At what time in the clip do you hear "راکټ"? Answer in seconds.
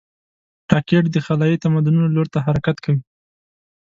0.73-1.03